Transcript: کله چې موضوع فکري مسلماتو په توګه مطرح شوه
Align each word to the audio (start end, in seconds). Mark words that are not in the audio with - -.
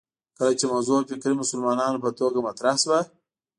کله 0.37 0.53
چې 0.59 0.65
موضوع 0.73 0.99
فکري 1.09 1.35
مسلماتو 1.41 2.03
په 2.03 2.09
توګه 2.19 2.37
مطرح 2.47 2.75
شوه 2.83 2.99